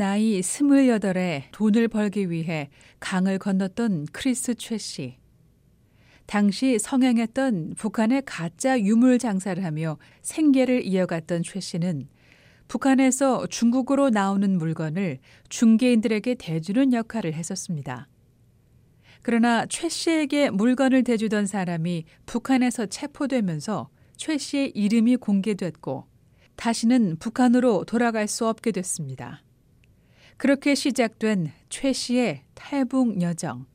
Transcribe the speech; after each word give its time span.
나이 0.00 0.40
스물여덟에 0.40 1.48
돈을 1.52 1.88
벌기 1.88 2.30
위해 2.30 2.70
강을 3.00 3.38
건넜던 3.38 4.06
크리스 4.12 4.54
최 4.54 4.78
씨. 4.78 5.18
당시 6.24 6.78
성행했던 6.78 7.74
북한의 7.76 8.22
가짜 8.24 8.80
유물 8.80 9.18
장사를 9.18 9.62
하며 9.62 9.98
생계를 10.22 10.86
이어갔던 10.86 11.42
최 11.42 11.60
씨는 11.60 12.08
북한에서 12.66 13.46
중국으로 13.48 14.08
나오는 14.08 14.56
물건을 14.56 15.18
중개인들에게 15.50 16.36
대주는 16.36 16.94
역할을 16.94 17.34
했었습니다. 17.34 18.08
그러나 19.20 19.66
최 19.66 19.90
씨에게 19.90 20.48
물건을 20.48 21.04
대주던 21.04 21.44
사람이 21.44 22.06
북한에서 22.24 22.86
체포되면서 22.86 23.90
최 24.16 24.38
씨의 24.38 24.70
이름이 24.70 25.16
공개됐고 25.16 26.06
다시는 26.56 27.16
북한으로 27.18 27.84
돌아갈 27.84 28.28
수 28.28 28.48
없게 28.48 28.72
됐습니다. 28.72 29.42
그렇게 30.40 30.74
시작된 30.74 31.52
최 31.68 31.92
씨의 31.92 32.44
탈북 32.54 33.20
여정. 33.20 33.66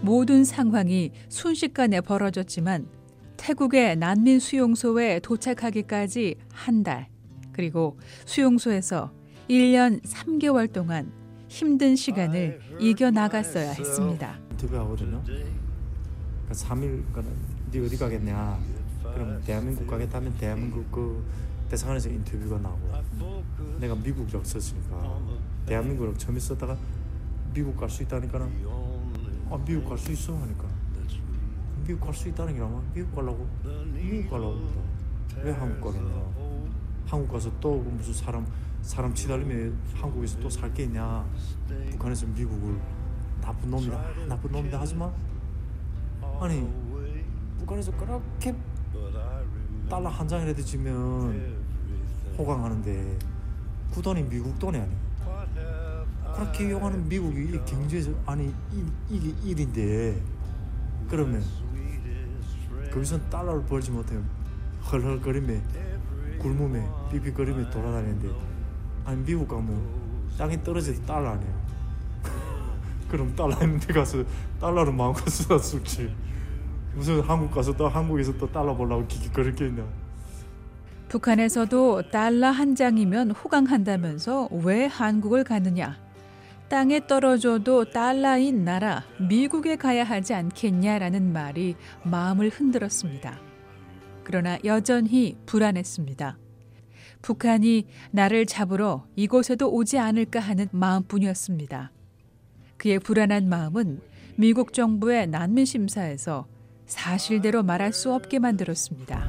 모든 0.00 0.42
상황이 0.42 1.12
순식간에 1.28 2.00
벌어졌지만 2.00 2.88
태국의 3.36 3.94
난민 3.94 4.40
수용소에 4.40 5.20
도착하기까지 5.20 6.34
한 6.50 6.82
달, 6.82 7.06
그리고 7.52 7.96
수용소에서 8.26 9.12
1년 9.48 10.02
3개월 10.02 10.72
동안 10.72 11.12
힘든 11.46 11.94
시간을 11.94 12.58
이겨나갔어야 12.80 13.70
했습니다. 13.74 14.36
그러니까 14.58 16.52
3일 16.52 17.12
거는 17.12 17.30
네 17.70 17.78
어디 17.78 17.96
가겠냐. 17.96 18.58
그럼 19.04 19.40
대한민국 19.46 19.86
가겠다면 19.86 20.34
대한민국 20.36 20.90
그 20.90 21.24
대사관에서 21.68 22.08
인터뷰가 22.10 22.58
나오고 22.58 23.42
내가 23.78 23.94
미국이라고 23.94 24.44
썼으니까 24.44 25.18
대한민국을 25.66 26.16
처음 26.16 26.38
썼다가 26.38 26.76
미국 27.52 27.76
갈 27.76 27.88
수 27.88 28.02
있다니까는 28.02 28.66
아 29.50 29.58
미국 29.64 29.88
갈 29.88 29.98
수 29.98 30.12
있어 30.12 30.36
하니까. 30.36 30.64
미국 31.86 32.00
갈 32.00 32.14
수 32.14 32.28
있다는 32.28 32.54
게 32.54 32.60
아마 32.62 32.80
미국 32.94 33.14
가려고. 33.14 33.46
미국 33.92 34.30
가려고 34.30 34.60
왜 35.42 35.52
한국 35.52 35.80
가겠냐? 35.92 36.24
한국 37.06 37.32
가서 37.32 37.50
또 37.60 37.76
무슨 37.80 38.12
사람 38.14 38.46
사람 38.82 39.14
치달리며 39.14 39.72
한국에서 39.94 40.38
또 40.40 40.48
살 40.48 40.72
게 40.72 40.84
있냐? 40.84 41.24
북한에서 41.90 42.26
미국을 42.26 42.78
나쁜 43.40 43.70
놈이다. 43.70 44.26
나쁜 44.28 44.50
놈이다 44.52 44.80
하지만 44.80 45.12
아니 46.40 46.68
북한에서 47.58 47.92
그렇게 47.96 48.54
달러 49.88 50.08
한 50.08 50.26
장이라도 50.26 50.62
지면 50.62 51.56
호강하는데 52.36 53.18
그 53.94 54.02
돈이 54.02 54.22
미국 54.24 54.58
돈이 54.58 54.78
아니야 54.78 56.04
그렇게 56.34 56.68
이용하는 56.68 57.08
미국이 57.08 57.60
경제에서 57.64 58.10
아니 58.26 58.52
이, 58.72 58.84
이게 59.08 59.34
일인데 59.48 60.20
그러면 61.08 61.44
거기서 62.92 63.20
달러를 63.28 63.64
벌지 63.64 63.90
못해 63.90 64.16
헐헐거리며 64.90 65.54
굶으며 66.38 67.08
삐삐거리며 67.10 67.70
돌아다니는데 67.70 68.28
아니 69.04 69.22
미국 69.24 69.48
가면 69.48 69.80
땅이 70.36 70.62
떨어져도 70.64 71.00
달러 71.06 71.30
아니야 71.30 71.64
그럼 73.08 73.34
달러 73.36 73.52
있는 73.62 73.78
데 73.78 73.92
가서 73.92 74.24
달러로 74.60 74.92
마음껏 74.92 75.28
쓰다 75.28 75.58
쓸지 75.58 76.14
무슨 76.94 77.20
한국 77.20 77.50
가서 77.50 77.76
또 77.76 77.88
한국에서 77.88 78.36
또 78.38 78.50
달러 78.50 78.76
벌라고 78.76 79.06
기기거릴 79.06 79.54
게 79.54 79.66
있냐 79.66 79.84
북한에서도 81.08 82.10
달러 82.10 82.48
한 82.48 82.74
장이면 82.74 83.30
호강한다면서 83.32 84.48
왜 84.64 84.86
한국을 84.86 85.44
가느냐? 85.44 85.96
땅에 86.68 87.06
떨어져도 87.06 87.84
달러인 87.84 88.64
나라 88.64 89.04
미국에 89.28 89.76
가야 89.76 90.02
하지 90.02 90.34
않겠냐라는 90.34 91.32
말이 91.32 91.76
마음을 92.02 92.48
흔들었습니다. 92.48 93.38
그러나 94.24 94.58
여전히 94.64 95.36
불안했습니다. 95.46 96.38
북한이 97.22 97.86
나를 98.10 98.46
잡으러 98.46 99.06
이곳에도 99.14 99.70
오지 99.72 99.98
않을까 99.98 100.40
하는 100.40 100.66
마음뿐이었습니다. 100.72 101.92
그의 102.76 102.98
불안한 102.98 103.48
마음은 103.48 104.00
미국 104.36 104.72
정부의 104.72 105.28
난민 105.28 105.64
심사에서 105.64 106.46
사실대로 106.94 107.64
말할 107.64 107.92
수 107.92 108.14
없게 108.14 108.38
만들었습니다. 108.38 109.28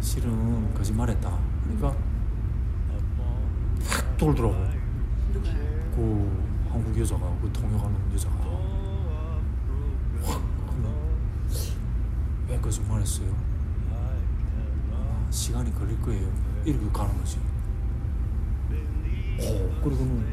실은 0.00 0.72
거짓말했다. 0.72 1.38
그러니까 1.64 1.96
확 3.84 4.16
돌더라고. 4.16 4.54
그 5.96 6.64
한국 6.70 6.98
여자가 6.98 7.36
그 7.42 7.50
통역하는 7.52 7.96
여자가 8.14 8.36
확 10.22 10.40
왜 12.48 12.58
거짓말했어요? 12.60 13.34
아, 13.90 15.26
시간이 15.30 15.74
걸릴 15.74 16.00
거예요. 16.02 16.28
이렇게 16.64 16.86
가는 16.92 17.16
거지. 17.18 17.38
어, 19.40 19.80
그리고는 19.82 20.24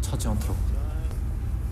찾지 0.00 0.28
않더라고. 0.28 0.58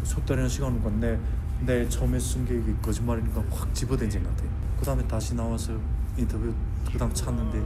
석 0.02 0.24
달이나 0.26 0.48
시간을 0.48 0.82
건데 0.82 1.20
내 1.60 1.88
처음에 1.88 2.18
쓴게 2.18 2.74
거짓말이니까 2.82 3.42
확 3.50 3.74
집어던진 3.74 4.22
것 4.22 4.30
같아. 4.36 4.44
그 4.78 4.84
다음에 4.84 5.06
다시 5.06 5.34
나와서 5.34 5.72
인터뷰 6.16 6.52
그 6.90 6.98
다음 6.98 7.12
찾는데 7.12 7.62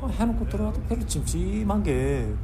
아, 0.00 0.06
해놓고 0.08 0.48
들어가도 0.48 0.80
별로 0.82 1.06
찜찜한 1.06 1.82
게 1.82 2.34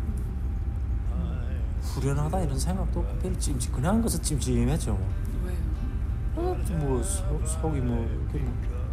후련하다 1.83 2.41
이런 2.43 2.59
생각도 2.59 3.01
없고 3.01 3.19
별로 3.19 3.39
찜찜 3.39 3.73
그냥 3.73 4.01
가서 4.01 4.21
찜찜했죠. 4.21 4.99
왜요? 5.45 5.59
어, 6.37 6.57
뭐 6.79 7.03
속, 7.03 7.47
속이 7.47 7.81
뭐 7.81 8.07
이렇게 8.33 8.39
뭐 8.39 8.89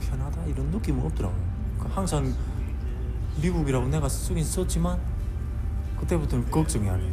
편하다 0.00 0.44
이런 0.46 0.66
느낌은 0.70 1.04
없더라고요. 1.06 1.42
그 1.80 1.88
항상 1.88 2.32
미국이라고 3.42 3.88
내가 3.88 4.08
쓰긴 4.08 4.44
썼지만 4.44 4.98
그때부터는 5.98 6.50
걱정이 6.50 6.88
아니에요. 6.88 7.12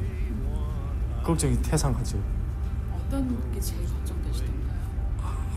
걱정이 1.23 1.59
태산하죠. 1.61 2.34
어떤 3.17 3.51
게 3.53 3.59
제일 3.59 3.85
걱정되시던가요? 3.87 4.85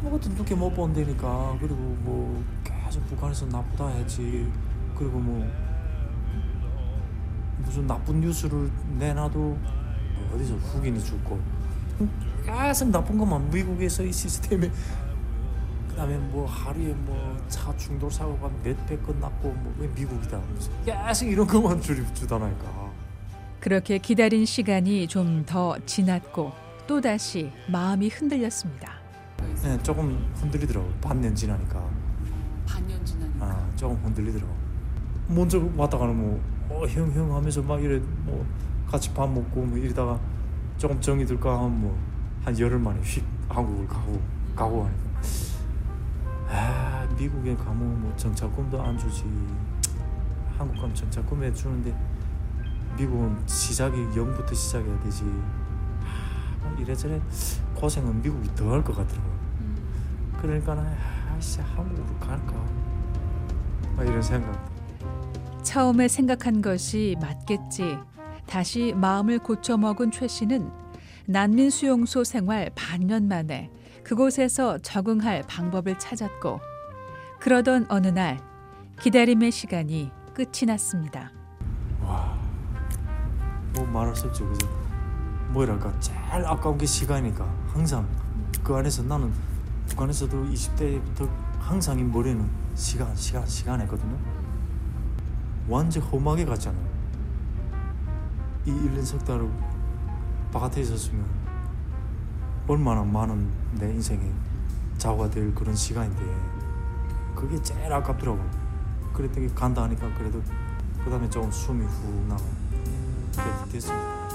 아무것도 0.00 0.28
늦게 0.30 0.54
못 0.54 0.70
본다니까. 0.74 1.56
그리고 1.60 1.74
뭐 1.76 2.44
계속 2.64 3.04
북한에서 3.08 3.46
나쁘다 3.46 3.88
했지. 3.88 4.50
그리고 4.96 5.18
뭐 5.18 5.46
무슨 7.58 7.86
나쁜 7.86 8.20
뉴스를 8.20 8.70
내놔도 8.98 9.58
어디서 10.34 10.54
흑인이 10.54 11.02
죽고. 11.02 11.38
계속 12.44 12.88
나쁜 12.90 13.18
것만 13.18 13.50
미국에서 13.50 14.02
이 14.04 14.12
시스템에. 14.12 14.70
그다음에 15.88 16.16
뭐 16.16 16.46
하루에 16.46 16.94
뭐차 16.94 17.76
충돌 17.76 18.08
사고가 18.10 18.48
몇백 18.62 19.04
건 19.04 19.18
났고 19.18 19.48
뭐 19.52 19.74
왜 19.78 19.88
미국이다. 19.88 20.40
계속 20.84 21.26
이런 21.26 21.46
것만 21.46 21.80
줄 21.80 22.04
주다니까. 22.14 22.88
그렇게 23.58 23.98
기다린 23.98 24.46
시간이 24.46 25.08
좀 25.08 25.44
더 25.44 25.76
지났고 25.86 26.52
또다시 26.88 27.52
마음이 27.70 28.08
흔들렸습니다. 28.08 28.94
네, 29.62 29.80
조금 29.82 30.26
흔들리더라고. 30.34 30.90
반년 31.02 31.34
지나니까. 31.34 31.84
반년 32.66 33.04
지나니까? 33.04 33.44
아 33.44 33.70
조금 33.76 33.94
흔들리더라고. 34.02 34.50
먼저 35.28 35.62
왔다 35.76 35.98
가는 35.98 36.40
뭐형 36.68 37.12
형 37.12 37.34
하면서 37.36 37.60
막 37.62 37.82
이래 37.82 38.00
뭐 38.24 38.44
같이 38.90 39.12
밥 39.12 39.30
먹고 39.30 39.60
뭐 39.66 39.76
이러다가 39.76 40.18
조금 40.78 40.98
정이 41.00 41.26
들까 41.26 41.56
하면 41.58 41.80
뭐 41.80 42.08
한 42.44 42.58
열흘 42.58 42.78
만에 42.78 42.98
휙 43.02 43.22
한국을 43.50 43.86
가고 43.86 44.18
가고 44.56 44.84
하니까. 44.86 45.02
아 46.48 47.06
미국에 47.18 47.54
가면 47.54 48.00
뭐 48.00 48.16
정착금도 48.16 48.80
안 48.82 48.96
주지. 48.96 49.24
한국 50.56 50.76
가면 50.80 50.94
정착금 50.94 51.42
해 51.42 51.52
주는데 51.52 51.94
미국은 52.96 53.36
시작이 53.46 53.96
0부터 54.14 54.54
시작해야 54.54 54.98
되지. 55.00 55.24
아, 55.24 55.57
이래저래 56.78 57.20
고생은 57.74 58.22
미국이 58.22 58.54
더 58.54 58.70
할 58.72 58.82
것 58.82 58.96
같더라고 58.96 59.28
음. 59.60 59.76
그러니까 60.40 60.72
아씨 61.36 61.60
한국으로 61.60 62.18
갈까 62.18 62.54
막 63.96 64.06
이런 64.06 64.20
생각 64.22 64.68
처음에 65.62 66.08
생각한 66.08 66.62
것이 66.62 67.16
맞겠지. 67.20 67.98
다시 68.46 68.94
마음을 68.96 69.38
고쳐먹은 69.38 70.10
최 70.10 70.26
씨는 70.26 70.70
난민 71.26 71.68
수용소 71.68 72.24
생활 72.24 72.70
반년 72.74 73.28
만에 73.28 73.70
그곳에서 74.02 74.78
적응할 74.78 75.42
방법을 75.46 75.98
찾았고 75.98 76.58
그러던 77.40 77.84
어느 77.90 78.06
날 78.06 78.40
기다림의 79.02 79.50
시간이 79.52 80.10
끝이 80.32 80.64
났습니다. 80.66 81.30
뭐 83.74 83.84
말할 83.92 84.16
수 84.16 84.26
없죠 84.28 84.48
그죠 84.48 84.66
뭐랄까? 85.48 85.92
제일 86.00 86.44
아까운 86.46 86.76
게 86.76 86.86
시간이니까. 86.86 87.44
항상 87.72 88.06
그 88.62 88.74
안에서 88.74 89.02
나는 89.02 89.32
북한에서도 89.86 90.44
20대부터 90.44 91.28
항상 91.58 91.98
이 91.98 92.02
머리는 92.02 92.48
시간 92.74 93.14
시간 93.16 93.46
시간 93.46 93.80
했거든요. 93.82 94.16
완전 95.68 96.02
험하게 96.02 96.44
갔잖아요. 96.44 96.88
이 98.66 98.70
1년 98.70 99.04
석 99.04 99.24
달을 99.24 99.50
바깥에 100.52 100.82
있었으면 100.82 101.24
얼마나 102.66 103.02
많은 103.02 103.50
내 103.78 103.90
인생에 103.90 104.30
좌우가 104.98 105.30
될 105.30 105.54
그런 105.54 105.74
시간인데 105.74 106.22
그게 107.34 107.60
제일 107.62 107.92
아깝더라고. 107.92 108.38
그랬던 109.14 109.46
게 109.46 109.54
간다 109.54 109.82
하니까 109.84 110.12
그래도 110.14 110.42
그 111.02 111.10
다음에 111.10 111.28
조금 111.28 111.50
숨이 111.50 111.84
훅 111.84 112.26
나고 112.28 112.44
그렇게 113.32 113.72
됐습니다 113.72 114.27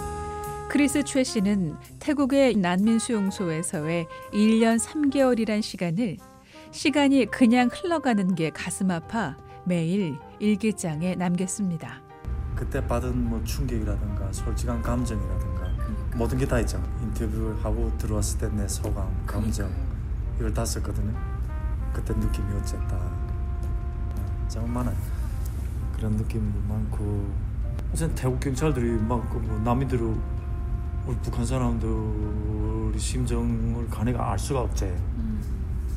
크리스 0.74 1.04
최 1.04 1.24
씨는 1.24 1.76
태국의 2.00 2.56
난민 2.56 2.98
수용소에서의 2.98 4.08
1년 4.34 4.80
3개월이란 4.80 5.62
시간을 5.62 6.18
시간이 6.72 7.28
그냥 7.28 7.70
흘러가는 7.72 8.34
게 8.34 8.50
가슴 8.50 8.90
아파 8.90 9.38
매일 9.68 10.18
일기장에 10.40 11.14
남겼습니다. 11.14 12.02
그때 12.56 12.84
받은 12.88 13.16
뭐 13.30 13.44
충격이라든가 13.44 14.34
솔직한 14.34 14.82
감정이라든가 14.82 15.62
그러니까. 15.78 16.18
모든 16.18 16.40
게 16.40 16.48
다 16.48 16.60
있잖아. 16.62 16.84
인터뷰하고 17.04 17.96
들어왔을 18.00 18.40
때 18.40 18.50
내 18.50 18.68
소감 18.68 19.08
감정 19.28 19.72
이걸 20.38 20.52
다 20.56 20.66
썼거든요. 20.66 21.14
그때 21.94 22.16
느낌이 22.16 22.52
어쨌다. 22.60 22.96
어, 22.96 24.46
정말 24.48 24.86
많아요. 24.86 24.98
그런 25.96 26.14
느낌도 26.14 26.60
많고. 26.68 27.32
우선 27.94 28.16
태국 28.16 28.40
경찰들이 28.40 28.94
막뭐 29.04 29.62
난민들을 29.64 30.16
우리 31.06 31.16
북한 31.18 31.46
사람들이 31.46 32.98
심정을 32.98 33.88
간에가 33.90 34.32
알 34.32 34.40
수가 34.40 34.62
없지 34.62 34.86
음, 34.86 35.42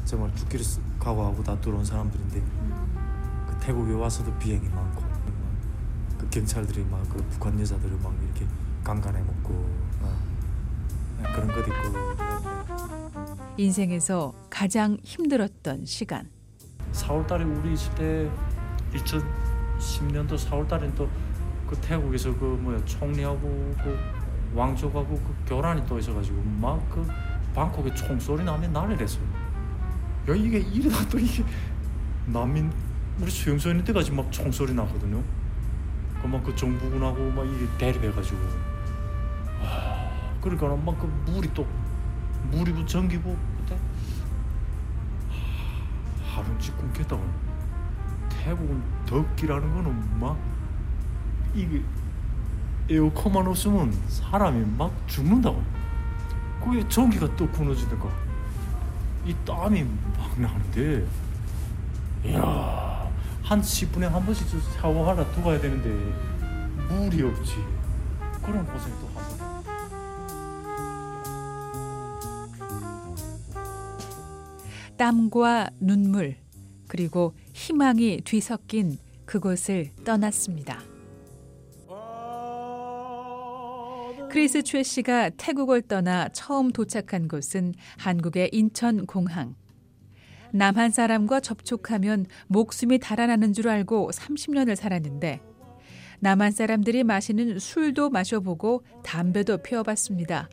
정말 0.04 0.34
죽기를 0.34 0.64
쓰- 0.64 0.80
각오하고 0.98 1.42
다 1.44 1.58
들어온 1.60 1.84
사람들인데 1.84 2.38
음. 2.38 3.46
그 3.48 3.56
태국에 3.64 3.92
와서도 3.92 4.32
비행이 4.38 4.68
많고 4.68 5.02
그 6.18 6.28
경찰들이 6.30 6.84
막 6.90 7.00
그 7.08 7.22
북한 7.30 7.58
여자들을 7.60 7.96
막 8.02 8.12
이렇게 8.24 8.46
강간해 8.82 9.20
먹고 9.22 9.54
어. 10.02 10.16
그런 11.34 11.48
것도 11.48 11.60
있고 11.60 12.16
인생에서 13.58 14.34
가장 14.50 14.98
힘들었던 15.02 15.86
시간. 15.86 16.28
4월달에 16.92 17.58
우리 17.58 17.72
있을 17.74 17.94
때 17.94 18.30
2010년도 18.94 20.36
4월달엔 20.36 20.94
또 20.96 21.08
그 21.66 21.74
태국에서 21.80 22.32
그 22.38 22.44
뭐야 22.44 22.84
총리하고 22.84 23.40
그 23.82 23.98
왕족하고 24.54 25.08
그 25.20 25.34
교란이 25.46 25.84
또 25.86 25.98
있어가지고 25.98 26.42
막 26.60 26.80
그 26.90 27.06
방콕에 27.54 27.92
총소리 27.94 28.44
나면 28.44 28.70
난리랬어요. 28.72 29.24
야 30.28 30.34
이게 30.34 30.58
이러다 30.58 31.08
또 31.08 31.18
이게 31.18 31.42
난민 32.26 32.70
우리 33.18 33.30
수용소에 33.30 33.82
때까지 33.82 34.12
막 34.12 34.30
총소리 34.30 34.74
나거든요. 34.74 35.22
그막 36.20 36.44
그 36.44 36.54
정부군하고 36.54 37.30
막 37.30 37.46
이게 37.46 37.66
대립해가지고 37.78 38.38
아 39.62 40.10
그러니까 40.42 40.68
막 40.76 40.98
그 40.98 41.06
물이 41.30 41.54
또 41.54 41.66
물이 42.50 42.72
그 42.72 42.84
전기고 42.84 43.36
그때 43.56 43.78
하루씩 46.26 46.76
끊겠다고 46.76 47.24
태국은 48.28 48.82
덥기라는 49.06 49.74
거는 49.74 50.20
막 50.20 50.36
이게 51.54 51.82
에어컨만 52.88 53.46
없으면 53.46 53.92
사람이 54.08 54.64
막 54.76 54.92
죽는다고. 55.08 55.62
그게 56.64 56.86
전기가 56.88 57.34
또 57.36 57.50
끊어지니까 57.50 58.08
이 59.24 59.34
땀이 59.44 59.84
막 60.16 60.40
나는데. 60.40 61.06
이야 62.24 63.10
한 63.42 63.60
10분에 63.60 64.08
한 64.08 64.24
번씩 64.24 64.48
저 64.50 64.58
샤워하러 64.58 65.30
들어가야 65.32 65.60
되는데 65.60 65.88
물이 66.88 67.22
없지. 67.22 67.54
그런 68.42 68.64
고생 68.66 68.92
또 69.00 69.08
하고. 69.08 69.56
땀과 74.96 75.70
눈물 75.78 76.36
그리고 76.88 77.34
희망이 77.52 78.22
뒤섞인 78.24 78.98
그곳을 79.26 79.90
떠났습니다. 80.04 80.78
크리스 84.30 84.62
최 84.62 84.82
씨가 84.82 85.30
태국을 85.30 85.82
떠나 85.82 86.28
처음 86.28 86.70
도착한 86.70 87.28
곳은 87.28 87.74
한국의 87.98 88.50
인천 88.52 89.06
공항. 89.06 89.54
남한 90.52 90.90
사람과 90.90 91.40
접촉하면 91.40 92.26
목숨이 92.48 92.98
달아나는 92.98 93.52
줄 93.52 93.68
알고 93.68 94.10
30년을 94.12 94.74
살았는데 94.74 95.40
남한 96.20 96.52
사람들이 96.52 97.04
마시는 97.04 97.58
술도 97.58 98.10
마셔보고 98.10 98.84
담배도 99.04 99.58
피워봤습니다. 99.58 100.48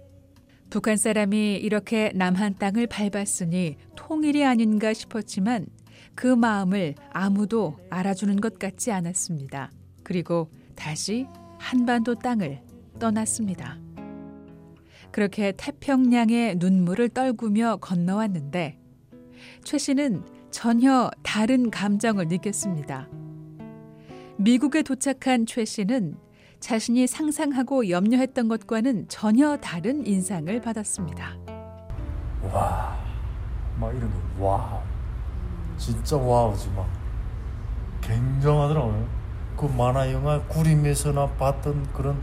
북한 0.70 0.98
사람이 0.98 1.56
이렇게 1.56 2.12
남한 2.16 2.58
땅을 2.58 2.88
밟았으니 2.88 3.78
통일이 3.96 4.44
아닌가 4.44 4.94
싶었지만 4.94 5.68
그 6.16 6.28
마음을 6.28 6.96
아무도 7.12 7.78
알아주는 7.90 8.40
것 8.40 8.60
같지 8.60 8.92
않았습니다. 8.92 9.72
그리고 10.04 10.50
다시 10.76 11.28
한반도 11.60 12.16
땅을 12.16 12.62
떠났습니다. 13.04 13.78
그렇게 15.12 15.52
태평양에 15.58 16.56
눈물을 16.56 17.10
떨구며 17.10 17.80
건너왔는데 17.82 18.80
최 19.66 19.78
씨는 19.78 20.24
전혀 20.52 21.12
다른 21.22 21.70
감정을 21.70 22.30
느꼈습니다. 22.30 23.10
미국에 24.38 24.84
도착한 24.84 25.46
최 25.46 25.66
씨는 25.66 26.16
자신이 26.62 27.06
상상하고 27.08 27.90
염려했던 27.90 28.48
것과는 28.48 29.10
전혀 29.10 29.58
다른 29.58 30.08
인상을 30.08 30.62
받았습니다. 30.62 31.38
와, 32.54 32.98
막 33.78 33.94
이런 33.94 34.10
거, 34.10 34.46
wow. 34.46 34.82
진짜 35.78 36.16
wow지, 36.16 36.70
막. 36.70 36.88
굉장하더라고요. 38.00 39.10
그 39.58 39.66
만화 39.66 40.10
영화 40.14 40.42
그림에서나 40.44 41.28
봤던 41.32 41.92
그런 41.92 42.18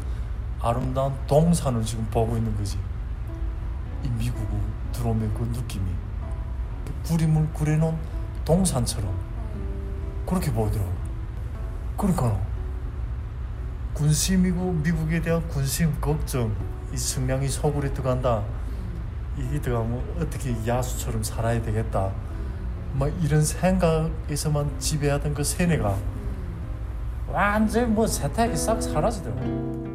아름다운 0.62 1.14
동산을 1.26 1.84
지금 1.84 2.06
보고 2.10 2.36
있는 2.36 2.54
거지. 2.56 2.78
이 4.04 4.08
미국 4.18 4.46
들어오면 4.92 5.34
그 5.34 5.42
느낌이. 5.58 5.90
그 6.84 6.92
구림을 7.08 7.48
그려놓은 7.54 7.96
동산처럼 8.44 9.10
그렇게 10.26 10.52
보이더라고요. 10.52 10.94
그러니까 11.96 12.38
군심이고 13.94 14.72
미국에 14.72 15.20
대한 15.20 15.46
군심, 15.48 16.00
걱정, 16.00 16.54
이 16.92 16.96
성량이 16.96 17.48
속으로 17.48 17.92
들어간다. 17.92 18.42
이게 19.36 19.60
들어가면 19.60 20.02
어떻게 20.20 20.54
야수처럼 20.66 21.22
살아야 21.22 21.60
되겠다. 21.62 22.10
막 22.94 23.08
이런 23.22 23.42
생각에서만 23.42 24.78
지배하던 24.78 25.34
그 25.34 25.44
세뇌가 25.44 25.96
완전 27.28 27.94
뭐 27.94 28.06
세탁이 28.06 28.56
싹 28.56 28.82
사라지더라고. 28.82 29.89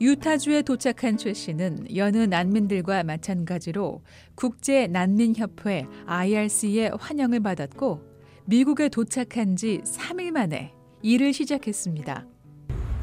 유타주에 0.00 0.62
도착한 0.62 1.18
최 1.18 1.34
씨는 1.34 1.94
여느 1.94 2.16
난민들과 2.16 3.02
마찬가지로 3.02 4.02
국제 4.34 4.86
난민협회 4.86 5.86
IRC의 6.06 6.92
환영을 6.98 7.40
받았고 7.40 8.00
미국에 8.46 8.88
도착한 8.88 9.56
지 9.56 9.82
3일 9.84 10.30
만에 10.30 10.72
일을 11.02 11.34
시작했습니다. 11.34 12.24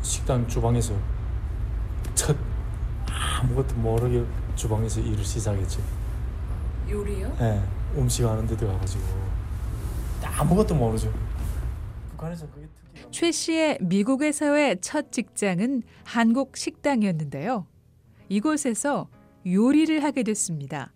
식당 0.01 0.47
주방에서 0.47 0.95
첫 2.15 2.35
아무것도 3.07 3.75
모르게 3.75 4.25
주방에서 4.55 4.99
일을 4.99 5.23
시작했지. 5.23 5.79
요리요? 6.89 7.37
예, 7.41 7.61
음식 7.95 8.25
하는 8.25 8.47
데 8.47 8.57
들어가가지고 8.57 9.03
아무것도 10.23 10.73
모르죠. 10.73 11.13
북한에서 12.09 12.49
그게. 12.49 12.66
최 13.17 13.31
씨의 13.31 13.79
미국에서의 13.81 14.77
첫 14.79 15.11
직장은 15.11 15.81
한국 16.03 16.55
식당이었는데요. 16.55 17.65
이곳에서 18.29 19.09
요리를 19.43 20.03
하게 20.03 20.21
됐습니다. 20.21 20.93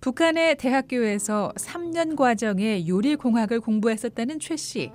북한의 0.00 0.56
대학교에서 0.56 1.52
3년 1.54 2.16
과정의 2.16 2.88
요리 2.88 3.14
공학을 3.14 3.60
공부했었다는 3.60 4.40
최 4.40 4.56
씨. 4.56 4.90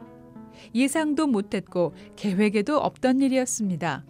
예상도 0.74 1.28
못했고 1.28 1.94
계획에도 2.16 2.80
없던 2.80 3.22
일이었습니다. 3.22 4.04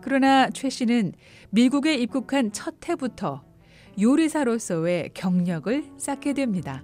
그러나 0.00 0.48
최 0.48 0.70
씨는 0.70 1.12
미국에 1.50 1.94
입국한 1.96 2.52
첫 2.52 2.88
해부터 2.88 3.44
요리사로서의 4.00 5.10
경력을 5.12 5.84
쌓게 5.98 6.32
됩니다. 6.32 6.82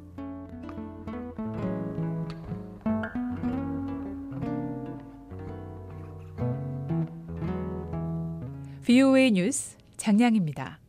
VOA 8.92 9.30
뉴스 9.30 9.74
장량입니다. 9.96 10.81